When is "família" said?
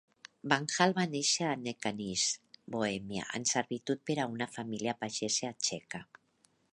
4.57-4.99